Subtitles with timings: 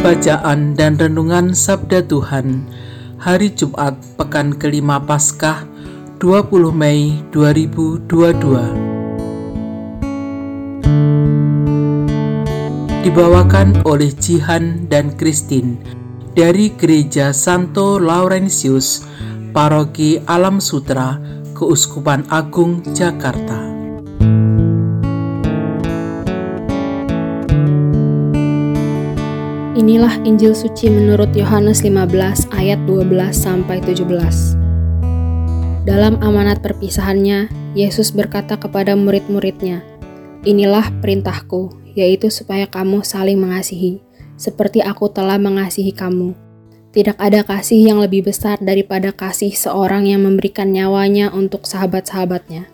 [0.00, 2.64] Bacaan dan Renungan Sabda Tuhan
[3.20, 5.68] Hari Jumat Pekan kelima Paskah
[6.16, 8.08] 20 Mei 2022
[13.04, 15.76] Dibawakan oleh Jihan dan Kristin
[16.32, 19.04] dari Gereja Santo Laurentius,
[19.52, 21.20] Paroki Alam Sutra,
[21.52, 23.59] Keuskupan Agung Jakarta.
[29.80, 34.52] Inilah Injil suci menurut Yohanes 15 ayat 12 sampai 17.
[35.88, 39.80] Dalam amanat perpisahannya, Yesus berkata kepada murid-muridnya,
[40.44, 44.04] "Inilah perintahku, yaitu supaya kamu saling mengasihi,
[44.36, 46.36] seperti aku telah mengasihi kamu.
[46.92, 52.68] Tidak ada kasih yang lebih besar daripada kasih seorang yang memberikan nyawanya untuk sahabat-sahabatnya.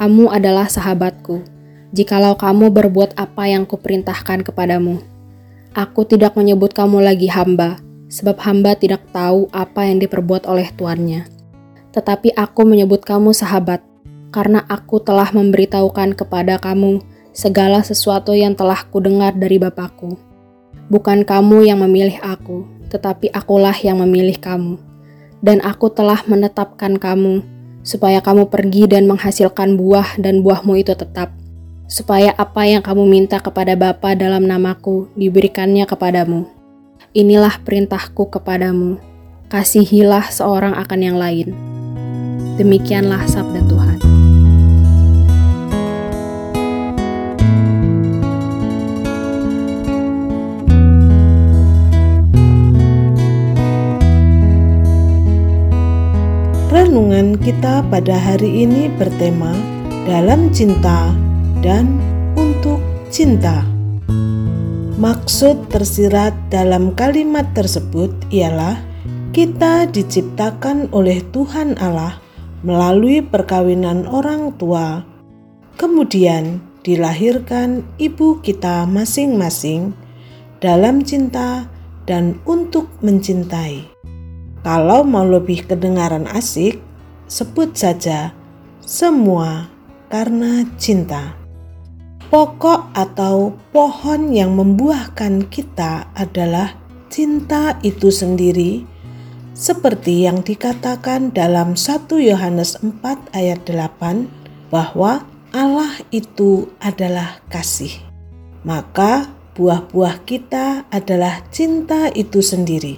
[0.00, 1.44] Kamu adalah sahabatku,
[1.92, 5.11] jikalau kamu berbuat apa yang kuperintahkan kepadamu."
[5.72, 7.80] Aku tidak menyebut kamu lagi hamba,
[8.12, 11.24] sebab hamba tidak tahu apa yang diperbuat oleh tuannya.
[11.96, 13.80] Tetapi aku menyebut kamu sahabat,
[14.36, 17.00] karena aku telah memberitahukan kepada kamu
[17.32, 20.20] segala sesuatu yang telah kudengar dari Bapakku.
[20.92, 24.76] Bukan kamu yang memilih aku, tetapi akulah yang memilih kamu.
[25.40, 27.40] Dan aku telah menetapkan kamu,
[27.80, 31.32] supaya kamu pergi dan menghasilkan buah dan buahmu itu tetap
[31.92, 36.48] supaya apa yang kamu minta kepada Bapa dalam namaku diberikannya kepadamu.
[37.12, 38.96] Inilah perintahku kepadamu,
[39.52, 41.52] kasihilah seorang akan yang lain.
[42.56, 44.00] Demikianlah sabda Tuhan.
[56.72, 59.52] Renungan kita pada hari ini bertema
[60.08, 61.12] dalam cinta
[61.62, 62.02] dan
[62.34, 63.62] untuk cinta.
[64.98, 68.76] Maksud tersirat dalam kalimat tersebut ialah
[69.32, 72.20] kita diciptakan oleh Tuhan Allah
[72.62, 75.02] melalui perkawinan orang tua,
[75.80, 79.94] kemudian dilahirkan ibu kita masing-masing
[80.62, 81.66] dalam cinta
[82.06, 83.86] dan untuk mencintai.
[84.62, 86.78] Kalau mau lebih kedengaran asik,
[87.26, 88.30] sebut saja
[88.82, 89.66] semua
[90.06, 91.41] karena cinta.
[92.32, 96.72] Pokok atau pohon yang membuahkan kita adalah
[97.12, 98.88] cinta itu sendiri,
[99.52, 107.92] seperti yang dikatakan dalam 1 Yohanes 4 ayat 8 bahwa Allah itu adalah kasih.
[108.64, 112.96] Maka buah-buah kita adalah cinta itu sendiri.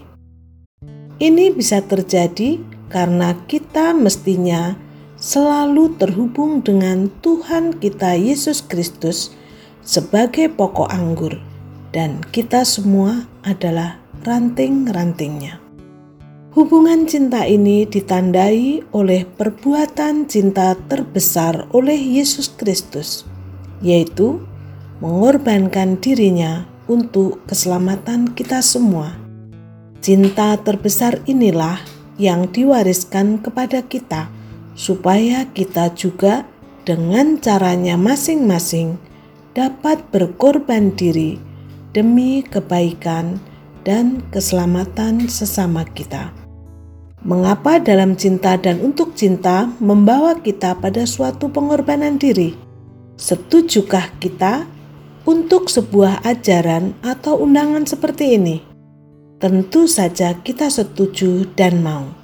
[1.18, 4.78] Ini bisa terjadi karena kita mestinya
[5.24, 9.32] selalu terhubung dengan Tuhan kita Yesus Kristus
[9.80, 11.40] sebagai pokok anggur,
[11.96, 13.96] dan kita semua adalah
[14.28, 15.64] ranting-rantingnya.
[16.52, 23.24] Hubungan cinta ini ditandai oleh perbuatan cinta terbesar oleh Yesus Kristus,
[23.80, 24.44] yaitu
[25.00, 29.16] mengorbankan dirinya untuk keselamatan kita semua.
[30.04, 31.80] Cinta terbesar inilah
[32.20, 34.43] yang diwariskan kepada kita
[34.74, 36.46] supaya kita juga
[36.84, 39.00] dengan caranya masing-masing
[39.54, 41.38] dapat berkorban diri
[41.94, 43.38] demi kebaikan
[43.86, 46.34] dan keselamatan sesama kita.
[47.24, 52.52] Mengapa dalam cinta dan untuk cinta membawa kita pada suatu pengorbanan diri?
[53.16, 54.68] Setujukah kita
[55.24, 58.60] untuk sebuah ajaran atau undangan seperti ini?
[59.40, 62.23] Tentu saja kita setuju dan mau.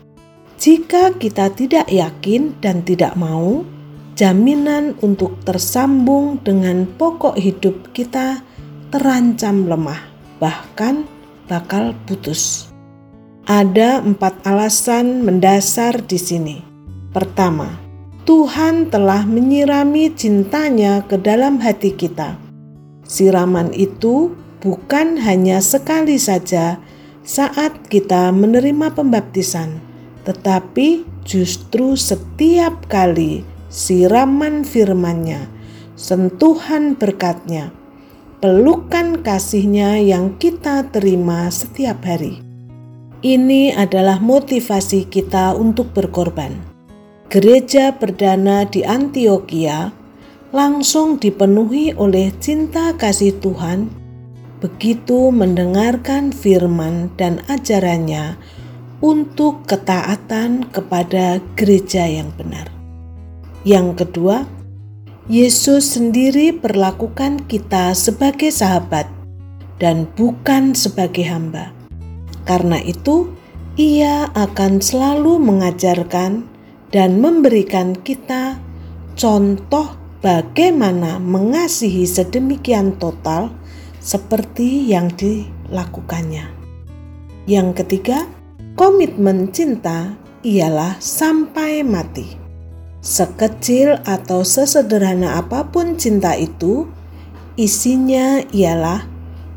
[0.60, 3.64] Jika kita tidak yakin dan tidak mau,
[4.12, 8.44] jaminan untuk tersambung dengan pokok hidup kita
[8.92, 10.04] terancam lemah,
[10.36, 11.08] bahkan
[11.48, 12.68] bakal putus.
[13.48, 16.56] Ada empat alasan mendasar di sini.
[17.08, 17.80] Pertama,
[18.28, 22.36] Tuhan telah menyirami cintanya ke dalam hati kita.
[23.08, 26.76] Siraman itu bukan hanya sekali saja
[27.24, 29.89] saat kita menerima pembaptisan
[30.24, 35.46] tetapi justru setiap kali siraman firman-Nya
[36.00, 37.70] sentuhan berkatnya,
[38.40, 42.40] pelukan kasihnya yang kita terima setiap hari.
[43.20, 46.56] Ini adalah motivasi kita untuk berkorban.
[47.28, 49.92] Gereja perdana di Antioquia
[50.50, 53.92] langsung dipenuhi oleh cinta kasih Tuhan
[54.58, 58.34] begitu mendengarkan firman dan ajarannya
[59.00, 62.68] untuk ketaatan kepada gereja yang benar.
[63.64, 64.48] Yang kedua,
[65.28, 69.08] Yesus sendiri perlakukan kita sebagai sahabat
[69.80, 71.72] dan bukan sebagai hamba.
[72.44, 73.32] Karena itu,
[73.80, 76.44] Ia akan selalu mengajarkan
[76.90, 78.58] dan memberikan kita
[79.14, 83.54] contoh bagaimana mengasihi sedemikian total
[84.02, 86.50] seperti yang dilakukannya.
[87.48, 88.28] Yang ketiga,
[88.74, 92.36] komitmen cinta ialah sampai mati.
[93.00, 96.84] Sekecil atau sesederhana apa pun cinta itu,
[97.56, 99.08] isinya ialah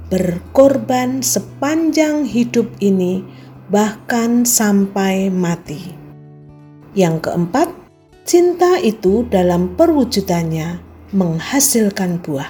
[0.07, 3.25] berkorban sepanjang hidup ini,
[3.67, 5.91] bahkan sampai mati.
[6.93, 7.67] Yang keempat,
[8.23, 10.79] cinta itu dalam perwujudannya
[11.11, 12.47] menghasilkan buah.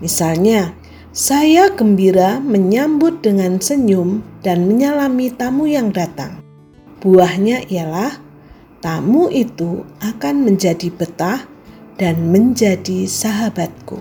[0.00, 0.72] Misalnya,
[1.18, 6.38] saya gembira menyambut dengan senyum dan menyalami tamu yang datang.
[7.02, 8.22] Buahnya ialah
[8.78, 11.42] tamu itu akan menjadi betah
[11.98, 13.98] dan menjadi sahabatku.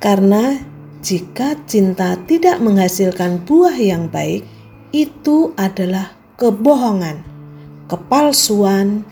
[0.00, 0.56] Karena
[1.04, 4.48] jika cinta tidak menghasilkan buah yang baik,
[4.96, 7.20] itu adalah kebohongan,
[7.92, 9.04] kepalsuan,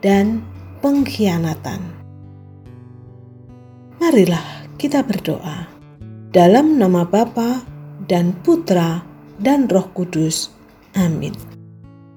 [0.00, 0.40] dan
[0.80, 1.84] pengkhianatan.
[4.00, 5.71] Marilah kita berdoa
[6.32, 7.60] dalam nama Bapa
[8.08, 9.04] dan Putra
[9.36, 10.48] dan Roh Kudus.
[10.96, 11.36] Amin.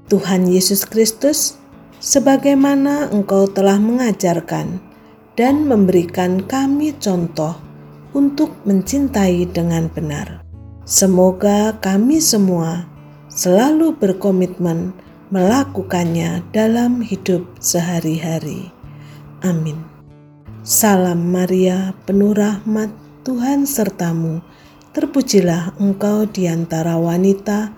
[0.08, 1.60] Tuhan Yesus Kristus,
[2.00, 4.80] sebagaimana Engkau telah mengajarkan
[5.36, 7.60] dan memberikan kami contoh
[8.16, 10.40] untuk mencintai dengan benar.
[10.88, 12.88] Semoga kami semua
[13.28, 14.96] selalu berkomitmen
[15.28, 18.72] melakukannya dalam hidup sehari-hari.
[19.44, 19.76] Amin.
[20.64, 24.46] Salam Maria, penuh rahmat, Tuhan sertamu.
[24.94, 27.74] Terpujilah engkau di antara wanita,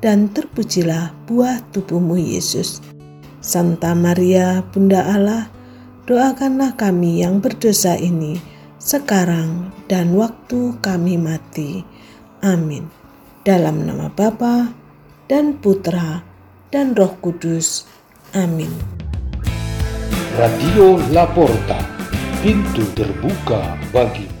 [0.00, 2.80] dan terpujilah buah tubuhmu Yesus.
[3.44, 5.52] Santa Maria, Bunda Allah,
[6.08, 8.40] doakanlah kami yang berdosa ini
[8.80, 11.84] sekarang dan waktu kami mati.
[12.42, 12.88] Amin.
[13.46, 14.72] Dalam nama Bapa
[15.30, 16.24] dan Putra
[16.72, 17.86] dan Roh Kudus.
[18.34, 18.70] Amin.
[20.36, 21.80] Radio Laporta,
[22.44, 24.35] pintu terbuka bagi